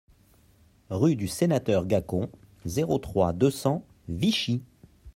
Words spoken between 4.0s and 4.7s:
Vichy